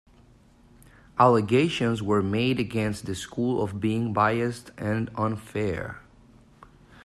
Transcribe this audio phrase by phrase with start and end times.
[1.19, 5.99] Allegations were made against the school of being biased and "unfair".